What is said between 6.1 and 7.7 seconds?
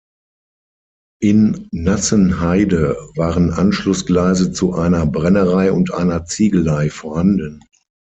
Ziegelei vorhanden.